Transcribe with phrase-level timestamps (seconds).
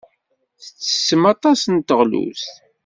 [0.63, 2.51] Tettessem aṭas n teɣlust.